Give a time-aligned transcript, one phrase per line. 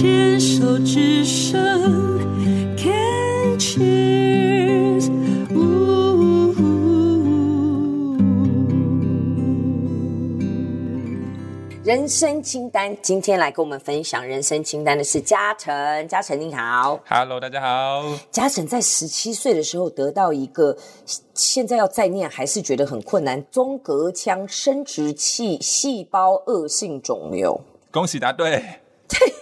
[0.00, 1.58] 牵手之声
[2.76, 5.10] ，Can cheers。
[11.82, 16.06] 人生清单，今天来跟我们分享人生清单的是嘉诚。
[16.06, 18.04] 嘉诚你好，Hello，大家好。
[18.30, 20.76] 嘉诚在十七岁的时候得到一个，
[21.34, 27.60] 现在要再念还是觉得很困难，中隔腔生殖器细胞恶性肿瘤。
[27.90, 28.62] 恭喜答对。
[29.08, 29.18] 对，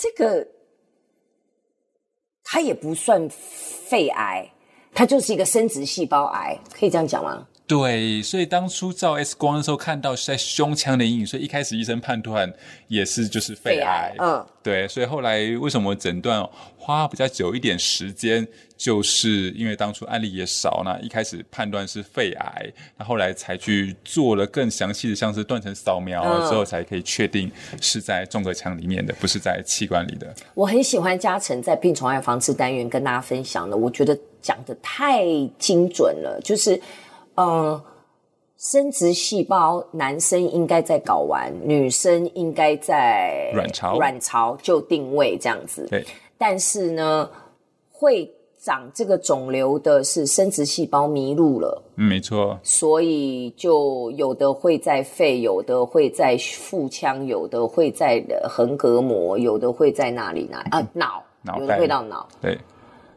[0.00, 0.46] 这个
[2.44, 4.48] 它也不算肺癌，
[4.94, 7.47] 它就是一个生殖细胞癌，可以这样讲吗？
[7.68, 12.50] 对，所以当初照 X 光的时候看到是在胸腔的阴影，所以一开始医生判断
[12.88, 14.14] 也是就是肺癌。
[14.18, 16.42] 嗯，对，所以后来为什么诊断
[16.78, 30.34] 花比较久一点时间，就是因为当初案例也少，那一开始判断是肺癌，那后来才去做了更详细的，像是断层扫描之后才可以确定是在纵隔腔里面的，不是在气管里的。
[30.54, 35.22] 我很喜欢嘉诚在病虫害防治单元跟大家分享的，我觉得讲的太
[35.58, 36.80] 精准了，就是。
[37.40, 37.80] 嗯，
[38.56, 45.86] 生殖细胞，男生应该在睾丸，女生应该在卵巢，卵巢就定位这样子。
[45.88, 46.04] 对，
[46.36, 47.30] 但是呢，
[47.92, 48.28] 会
[48.58, 51.80] 长这个肿瘤的是生殖细胞迷路了。
[51.94, 52.58] 嗯，没错。
[52.64, 60.84] 所以就有的会在肺，有的会在腹腔，有的会在横膈膜，有的会在哪里哪里啊？
[60.92, 62.26] 脑，脑有的会到脑。
[62.40, 62.58] 对，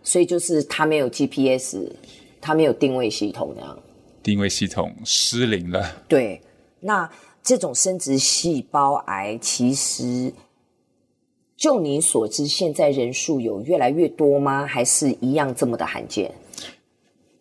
[0.03, 1.91] 所以就是它没有 GPS，
[2.39, 3.75] 它没有定位系统这样。
[4.23, 6.03] 定位系统失灵了。
[6.07, 6.41] 对，
[6.81, 7.09] 那
[7.43, 10.33] 这种生殖细胞癌，其实
[11.57, 14.65] 就你所知，现在人数有越来越多吗？
[14.65, 16.31] 还是一样这么的罕见？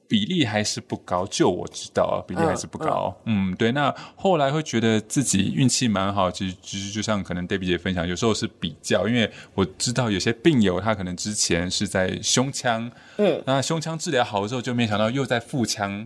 [0.09, 3.17] 比例还是不高，就我知道啊，比例还是不高。
[3.27, 3.71] 嗯，嗯，对。
[3.71, 16.05] 那后来会觉得自己运气蛮好，其实其实就像可能 Debbie 姐分享，有时候是比较，因为我知道有些病友他可能之前是在胸腔，嗯，那胸腔治疗好了之后，就没想到又在腹腔。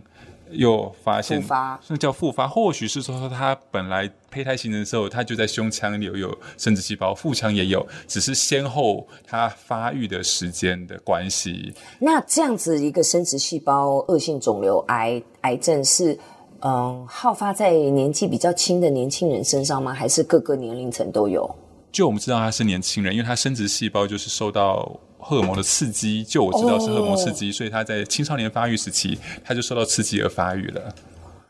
[0.51, 11.73] 又发现复发，那叫复发，或许是说他本来胚胎形成的时候，他就在胸腔里有有生殖细胞，腹腔也有，只是先后他发育的时间的关系。
[11.99, 16.17] 那这样子一个生殖细胞恶性肿瘤癌癌症是，
[16.61, 19.93] 嗯，好发在年纪比较轻的年轻人身上吗？
[19.93, 21.53] 还是各个年龄层都有？
[21.91, 24.99] 就我们知道他是年轻人，因为他生殖细胞就是受到。
[25.27, 27.55] 荷尔蒙的刺激，就我知道是荷尔蒙刺激，oh.
[27.55, 30.93] 所以他在青少年发育时期，他就受到刺激而发育了。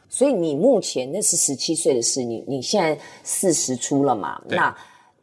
[0.08, 4.41] 所以你目前那是十七岁的事，你你现在四十出了嘛？
[4.47, 4.74] 那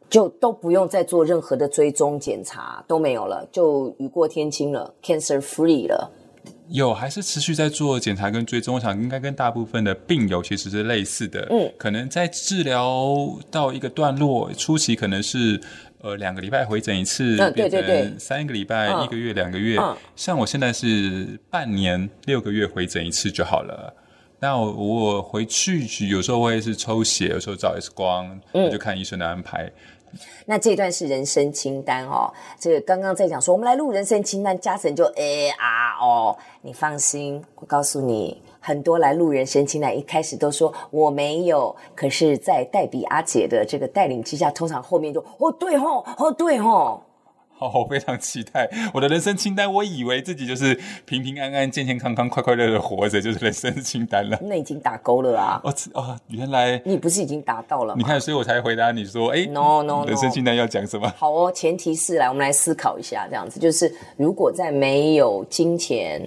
[0.07, 6.11] 就都不用再做任何的追踪检查，都没有了，就雨过天晴了，cancer free 了。
[6.69, 11.47] 有还是持续在做检查跟追踪，我想应该跟大部分的病友其实是类似的。
[11.49, 13.17] 嗯，可能在治疗
[13.49, 15.59] 到一个段落初期，可能是。
[16.03, 19.95] 呃，两个礼拜回诊一次，嗯、对对对，三个礼拜、嗯、一个月、两个月、嗯。
[20.17, 23.95] 像我现在是半年六个月回诊一次就好了。
[24.37, 28.37] 那我，我回去有时候会是抽血，有时候照 X 光，
[28.69, 29.71] 就看医生的安排。
[30.45, 32.29] 那这段是人生清单哦。
[32.59, 36.37] 这个刚刚在讲说，我们来录人生清单，嘉诚就 A R 哦。
[36.61, 38.41] 你放心，我告诉你。
[38.65, 47.03] 很多来路人生清单，一开始都说我没有，可是，在黛比阿姐的这个带领之下，通常后面就哦对吼，哦对吼，
[47.57, 49.71] 好，我非常期待我的人生清单。
[49.71, 54.39] 我以为自己就是平平安安、健健康康、快快乐乐活着，就是人生清单了。
[54.41, 55.61] 那已经打勾了啊！
[55.65, 57.95] 哦哦，原来你不是已经达到了吗？
[57.97, 61.11] 你看，所以我才回答你说，哎，no no，人生清单要讲什么？
[61.17, 66.21] 好哦，前提是来，我们来思考一下，这样子就是，如果在没有金钱。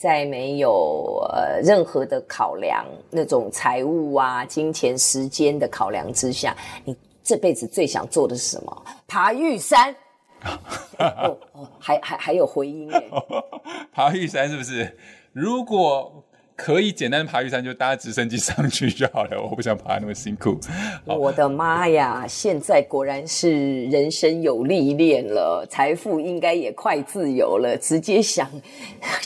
[0.00, 6.56] 在没有呃任何的考量，那种财务啊、金钱、时间的考量之下，
[6.86, 8.82] 你这辈子最想做的是什么？
[9.06, 9.94] 爬玉山。
[10.96, 13.04] 哦哦，还还还有回音哎。
[13.92, 14.96] 爬玉山是不是？
[15.34, 16.24] 如果。
[16.60, 19.42] 可以简单的爬玉山，就搭直升机上去就好了。
[19.42, 20.60] 我不想爬那么辛苦。
[21.06, 22.26] 我的妈呀！
[22.28, 28.46] 现在果然是人生有历练了，财富应该也快自由了，直接想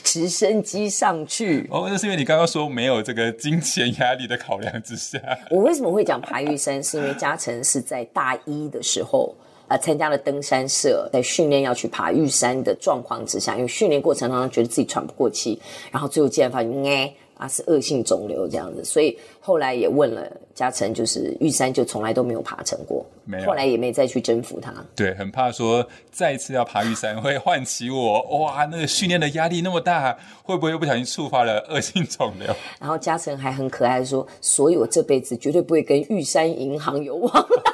[0.05, 1.69] 直升机上去。
[1.73, 5.19] 哦，那是因为你刚刚说没有这个金钱压力的考量之下。
[5.51, 6.81] 我为什么会讲爬玉山？
[6.81, 9.35] 是因为嘉诚是在大一的时候
[9.67, 15.61] 啊，参加了登山社，在训练要去爬玉山的状况之下，因为训练过程当中觉得自己喘不过气，
[15.91, 17.13] 然后最后竟然发现，哎。
[17.44, 24.73] 啊，是恶性肿瘤这样子，所以后来也问了嘉诚，就是玉山就从来都没有爬成过，没有，后来也没再去征服它。
[24.96, 32.55] 对，很怕说再一次要爬玉山会唤起我，哇，那个训练的压力那么大，会不会又不小心触发了恶性肿瘤？
[32.81, 37.74] 然后嘉诚还很可爱的说，所以我这辈子绝对不会跟玉山银行有往来。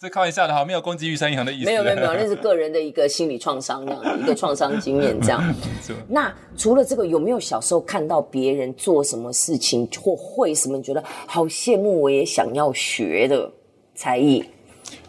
[0.00, 1.66] 这开玩笑的哈，没有攻击玉山银行的意思。
[1.66, 5.42] 没有没有没有， 那是个人的一个心理创伤，这样一个创伤经验这样。
[6.08, 13.50] 那除了这个，有没有小时候看到别人做什么事情或会什么，你觉得好羡慕，我也想要学的
[13.96, 14.44] 才艺？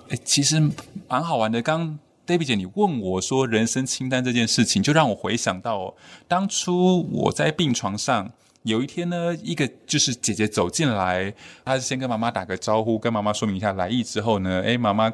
[0.09, 0.59] 哎，其实
[1.07, 1.62] 蛮好玩的。
[1.62, 5.94] 刚 David 姐，你问我说人生清单这件事情，就让我回想到
[6.27, 8.31] 当初我在病床上。
[8.69, 11.33] 有一天呢，一个就是姐姐走进来，
[11.66, 15.12] 她是先跟妈妈打个招呼，跟妈妈说明一下来意之后呢，哎，妈妈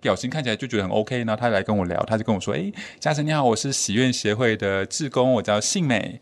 [0.00, 6.20] 表情看起来就觉得很 OK，然后她来跟我聊，她就跟我说，诶，嘉诚你好，我是喜愿协会的志工，我叫信美。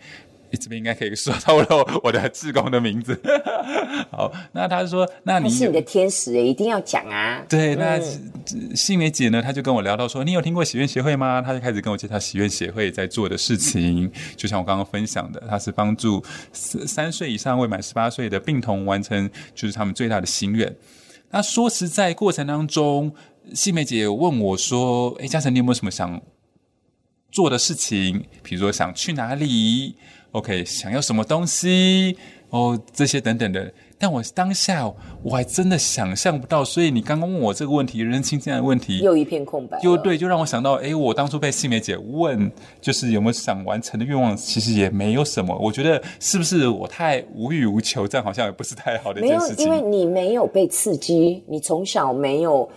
[0.51, 3.21] 你这边应该可以说透露我的志工的名字。
[4.11, 7.45] 好，那他说，那你是你的天使诶，一定要讲啊。
[7.49, 8.01] 对，那
[8.75, 11.43] 信美姐呢，她就跟我聊到说，你有听过喜愿协会吗？
[11.43, 14.11] 她就开始跟我介绍喜愿协会在做的事情。
[14.37, 16.23] 就像我刚刚分享的，她是帮助
[16.53, 20.75] 三岁以上未满十八岁的病童完成就是他们最大的心愿。
[21.31, 23.13] 那说实在，过程当中，
[23.53, 26.21] 信美姐有问我说，诶，嘉诚，你有没有什么想
[27.33, 28.25] 做的事情？
[28.43, 29.97] 比如说想去哪里
[30.37, 32.15] ？OK，想要什么东西
[32.51, 34.87] 哦，这些等等的，但我当下
[35.23, 42.53] 我还真的想象不到，所以你刚刚问我这个问题，人生这样的问题，又一片空白，又对，就让我想到，哎，我当初被信美姐问，
[42.83, 45.57] 就是有没有想完成的愿望，其实也没有什么。
[45.59, 49.67] 我觉得是不是我太无欲无求，这样好像也不是太好的一件事情。
[49.69, 52.69] 没有，因为你没有被刺激，你从小没有。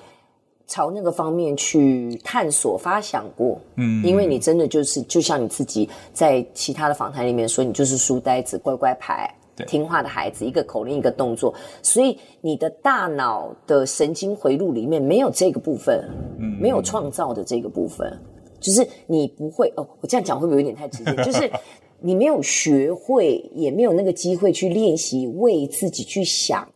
[0.69, 9.27] 朝那个方面去探索、发想过，嗯，因为你真的就是，就像你自己在其他的访谈里面说，你就是书呆子、乖乖牌、
[9.66, 11.51] 听话的孩子，一个口令一个动作，
[11.81, 16.07] 所以你的大脑的神经回路里面没有这个部分，
[16.38, 18.16] 嗯，没有创造的这个部分，
[18.60, 21.16] 就是你不会哦，我这样讲会不会有点太直接？
[21.24, 21.51] 就是
[22.00, 26.69] 你没有学会，也没有那个机会去练习为自己去想，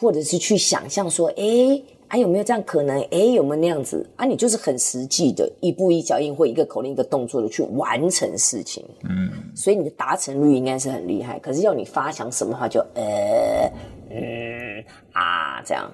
[0.00, 1.80] 或者是去想象说，诶。
[2.12, 3.00] 还、啊、有没有这样可能？
[3.12, 4.04] 哎，有没有那样子？
[4.16, 8.84] 啊，你就是很实际的，一步一脚印或一个口令一个动作的去完成事情。
[9.08, 11.38] 嗯，所以你的达成率应该是很厉害。
[11.38, 13.72] 可是要你发想什么话就，就呃
[14.10, 15.88] 嗯啊这样，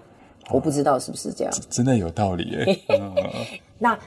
[0.50, 1.52] 我不知道是不是这样。
[1.68, 2.78] 真的有道理耶。
[2.98, 3.14] 嗯、
[3.78, 3.98] 那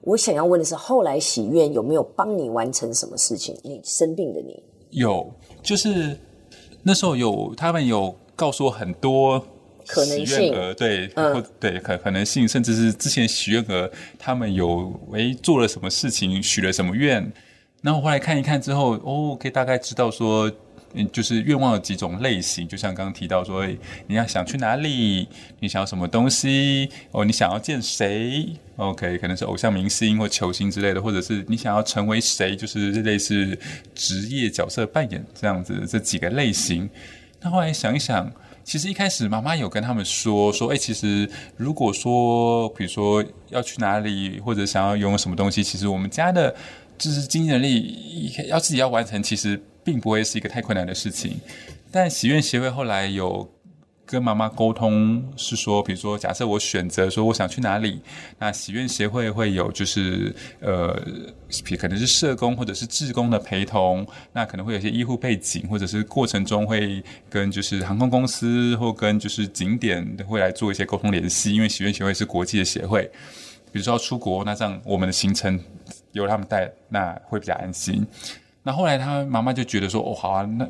[0.00, 3.54] 我想要问的是，后来喜愿有没有帮你完成什么事情？
[3.62, 5.30] 你生病的你有，
[5.62, 6.18] 就是
[6.82, 9.44] 那时候有他们有告诉我很多。
[9.88, 17.32] 可能性，对，嗯、或对可可能性，甚至是之前许愿额，他们有诶做了什么事情，许了什么愿，
[17.80, 20.50] 然后后来看一看之后，哦，可以大概知道说，
[20.92, 23.66] 嗯，就是愿望有几种类型，就像刚刚提到说，
[24.06, 25.26] 你要想去哪里，
[25.60, 28.46] 你想要什么东西，哦，你想要见谁
[28.76, 33.58] ，OK，可能是偶像明星或球星之类的，或者是你想要成为谁，就是类似
[33.94, 36.88] 职业角色扮演这样子这几个类型。
[37.40, 38.30] 那后来想一想。
[38.68, 41.26] 其实一开始妈妈有跟他们说说，哎，其实
[41.56, 46.54] 如果说，比如说要去哪里，或者想要拥有什么东西，其实我们家的，
[46.98, 51.40] 就是经济能力要自己要完成，其实并不会是一个太困难的事情。
[51.90, 53.50] 但喜悦协会后来有。
[54.10, 58.00] 跟妈妈沟通是说，比如说，假设我选择说我想去哪里，
[58.38, 60.98] 那喜愿协会会有就是呃，
[61.78, 73.02] 可能是社工或者是志工的陪同，那可能会有些医护背景，或者是过程中会跟就是航空公司或跟就是景点会来做一些沟通联系，因为喜愿协会是国际的协会，
[73.70, 75.60] 比如说要出国，那这样我们的行程
[76.12, 78.06] 由他们带，那会比较安心。
[78.68, 80.68] 那后来他妈妈就觉得说，哦，好啊，那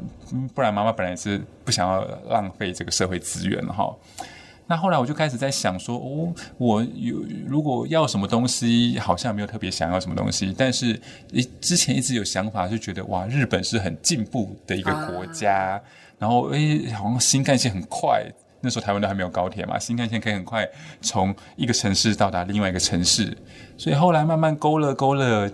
[0.55, 3.93] 不然妈妈本来是不想要浪费这个社会资源了哈。
[4.69, 10.97] 那后来我就开始在想说，哦，我有如果要什么东西，好像没有特别想要什么东西，但是
[11.61, 15.81] 之前一直有想法，就觉得哇，日本是很进步的一个国家，啊、
[16.21, 18.25] 然后诶，好像新干线很快，
[18.61, 20.65] 那时候台湾都还没有高铁嘛，新干线可以很快
[21.01, 23.37] 从一个城市到达另外一个城市，
[23.77, 25.51] 所以后来慢慢勾勒勾勒。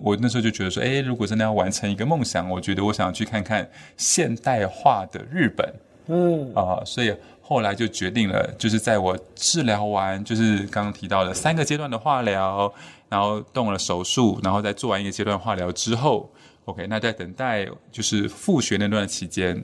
[0.00, 5.74] 我那时候就觉得说，哎，如果真的要完成一个梦想，我觉得我想要去看看现代化的日本，
[6.08, 12.72] 嗯啊、呃，所以后来就决定了，就是在我治疗完，就是刚刚提到的三个阶段的化疗，
[13.08, 16.30] 然后动了手术，然后再做完一个阶段化疗之后
[16.64, 19.62] ，OK，那在等待就是复学那段期间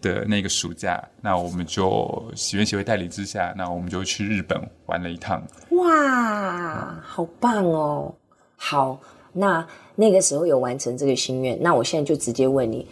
[0.00, 5.42] 的那个暑假，那我们就喜愿协会代理之下，那我们就去日本玩了一趟。
[5.70, 8.14] 哇，好棒哦，
[8.56, 9.00] 好。
[9.32, 12.86] 那那个时候有完成这个心愿，那我现在就直接问你，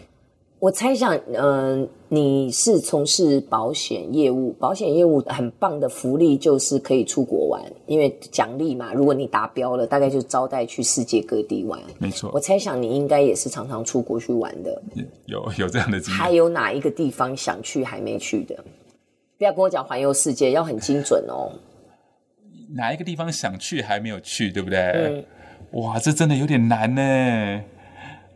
[0.59, 11.79] 我猜想，嗯、呃，你是从事保险业务，保险业务很棒的福利就是可以出国玩，因为奖励嘛，如果你达标了，大概就招待去世界各地玩。
[11.97, 14.81] 没错，我猜想你应该也是常常出国去玩的，
[15.25, 16.23] 有有这样的经验。
[16.23, 18.55] 还有哪一个地方想去还没去的？
[19.37, 21.51] 不要跟我讲环游世界，要很精准哦。
[22.75, 24.77] 哪一个地方想去还没有去，对不对？
[24.79, 25.25] 嗯。
[25.71, 27.61] 哇，这真的有点难呢。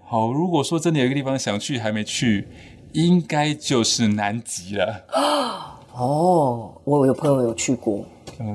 [0.06, 2.48] 好，如果说真的有一个地方想去还没去，
[2.94, 5.04] 应该就是南极了。
[5.94, 8.06] 哦，我有朋友有去过。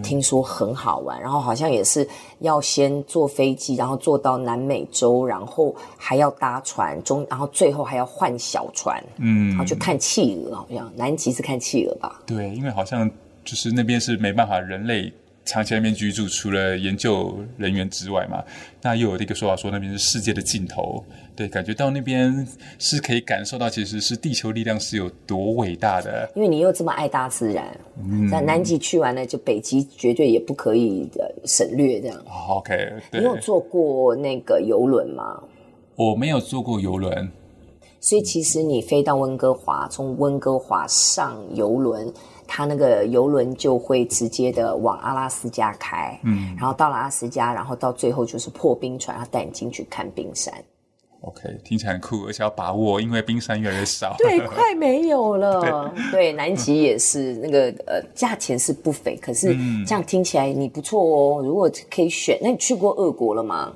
[0.03, 2.07] 听说很好玩，然后好像也是
[2.41, 12.21] 要先坐飞机，然后坐到南美洲，然后还要搭船中，然后最后还要换小船，嗯，然后去看企鹅，好像南极是看企鹅吧？
[12.27, 13.11] 对，因为好像
[13.43, 15.11] 就是那边是没办法人类。
[15.51, 18.41] 长期在那边居住，除了研究人员之外嘛，
[18.81, 21.05] 那又有一个说法说那边是世界的尽头，
[21.35, 22.47] 对，感觉到那边
[22.79, 26.31] 是可以感受到其实是地球力量是有多伟大的。
[26.37, 27.77] 因为你又这么爱大自然，
[28.31, 31.11] 那、嗯、南极去完了，就北极绝对也不可以
[31.45, 32.17] 省略这样。
[32.49, 33.21] OK，对。
[33.21, 35.43] 你有坐过那个游轮吗？
[35.97, 37.29] 我没有坐过游轮，
[37.99, 42.07] 所以其实你飞到温哥华，从温哥华上游轮。
[42.53, 50.53] 他那个游轮就会直接的往阿拉斯加开，嗯，然后到了阿拉斯加，然后到最后就是破冰船，要带你进去看冰山。
[51.21, 55.93] OK，听起来很酷，而且要把握，因为冰山越来越少， 对，快没有了。
[56.11, 59.55] 对，对，南极也是那个呃，价钱是不菲，可是
[59.87, 61.41] 这样听起来你不错哦。
[61.41, 63.73] 如果可以选，那你去过俄国了吗？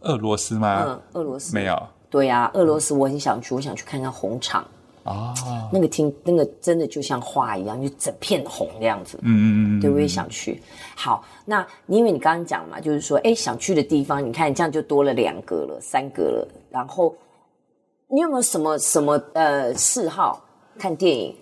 [0.00, 0.82] 俄罗斯吗？
[0.86, 1.76] 嗯，俄罗斯没有。
[2.08, 4.64] 对呀，俄罗斯我很想去，我想去看看红场。
[5.04, 5.34] 啊，
[5.72, 9.18] 那个听那个真的就像画一样，就整片红那样子。
[9.22, 10.60] 嗯嗯嗯，对，我也想去。
[10.96, 16.48] 好，那因为你刚刚讲嘛，就是说，哎，想去的地方，你看这样就多了两个了，三个了。
[16.70, 17.14] 然后，
[18.08, 20.42] 你有没有什么什么呃嗜好？
[20.78, 21.36] 看电影？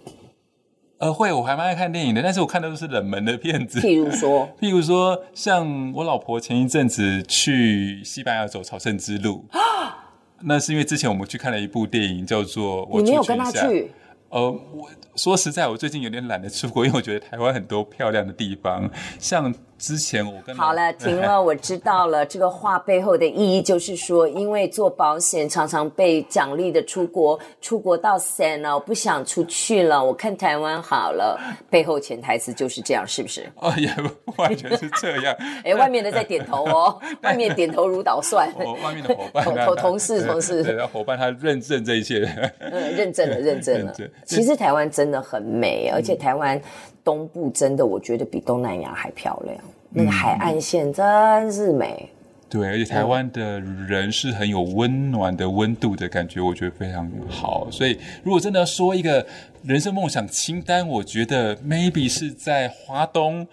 [0.99, 3.78] 呃，会，我还蛮爱看电影的，但是我看的都是冷门的片子。
[3.83, 9.45] 譬如说， 譬如说，像我老婆前一阵子去西班牙走朝圣之路。
[10.45, 13.91] 那是因为之前我们去看了一部电影，叫做《我没有跟他去？
[14.29, 19.55] 呃，我说实在，我最近有点懒得出国，因为我觉得台湾很多漂亮的地方，像。
[19.83, 22.25] 之前我跟好 了，停了，我知道了。
[22.25, 30.03] 这个话背后的意义就是说，因为做保险常常被奖励的出国，出国到散了，我不想出去了。
[30.03, 31.37] 我看台湾好了，
[31.69, 33.45] 背后潜台词就是这样，是不是？
[33.57, 33.89] 哦，也
[34.25, 35.35] 不完全是这样。
[35.65, 38.49] 哎，外面的在点头哦，外面点头如捣蒜。
[38.57, 42.25] 我外面的伙伴，同同事同事，对，伙伴他认证这一切。
[42.61, 43.93] 嗯，认证了，认证了。
[44.25, 46.61] 其实台湾真的很美，而且台湾。
[47.05, 49.57] 东部真的，我觉得比东南亚还漂亮。
[49.91, 52.09] 那个海岸线真是美。
[52.09, 52.17] 嗯、
[52.49, 57.69] 对，而且台湾的人是很有温暖的温度的感觉，我觉得非常好。
[57.71, 59.27] 所以，如果真的要说一个
[59.65, 63.47] 人生梦想清单，我觉得 maybe 是在华东。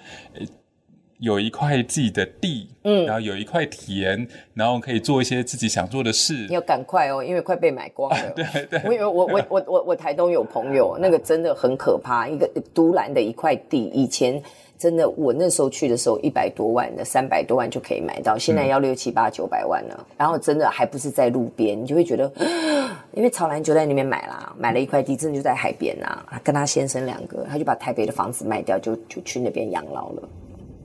[1.20, 6.34] 有一块自己的地，嗯，然后有一块田，然后可以做一些自己想做的事。
[6.48, 8.18] 你要赶快哦，因为快被买光了。
[8.24, 14.42] 啊、对对，我以为我我我我我台东有朋友，那个真的很可怕，一个独揽的一块地，以前
[14.78, 19.96] 真的我那时候去的时候一百多万的，三百多万就可以买到，现在要六七八九百万了。
[20.00, 22.32] 嗯、然后真的还不是在路边，你就会觉得，
[23.12, 26.26] 因为曹兰就在那边买啦，买了一块地，真的就在海边啊。
[26.42, 30.24] 跟他先生两个，他就把台北的房子卖掉，就就去那边养老了。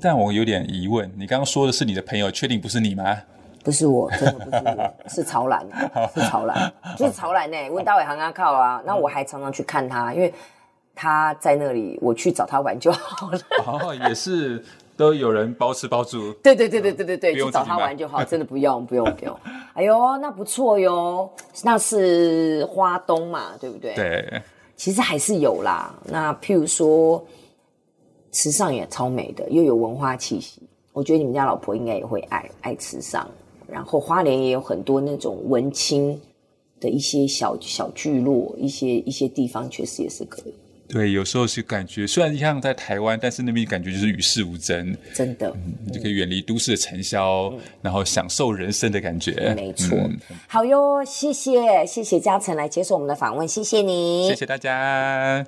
[0.04, 3.16] 但我有点疑问，你刚刚说的是你的朋友，确定不是你吗？
[3.64, 5.66] 不是我，真的不是我，是曹兰，
[6.14, 7.56] 是曹兰，就是曹兰呢。
[7.70, 10.30] 问大伟行啊靠啊，那我还常常去看他，因为
[10.94, 13.38] 他在那里，我去找他玩就好了。
[13.64, 14.62] 哦，也是
[14.94, 16.34] 都有人包吃包住。
[16.42, 19.34] 对对对对对对对，去找他玩就好，真的不用不用不用。
[19.72, 21.32] 哎呦，那不错哟，
[21.62, 23.94] 那是花东嘛，对不对？
[23.94, 24.42] 对，
[24.76, 25.94] 其实还是有啦。
[26.04, 27.24] 那譬如说。
[28.34, 30.60] 池上也超美的，又有文化气息。
[30.92, 33.26] 我觉得你们家老婆应该也会爱爱池上。
[33.66, 36.20] 然后花莲也有很多那种文青
[36.78, 40.54] 的一些小小聚落，一些一些地方确实也是可以。
[40.86, 49.54] 对，有时候是感觉虽然像在台湾，但是那边感觉就是与世无争，真的，嗯、你就可以远离都市的尘嚣，嗯、然后享受人生的感觉。
[49.56, 55.44] 没错，嗯、好哟，谢谢谢谢嘉诚来接受我们的访问，谢谢你，谢谢大家。